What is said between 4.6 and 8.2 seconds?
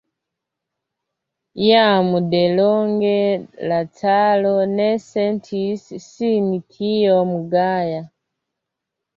ne sentis sin tiom gaja.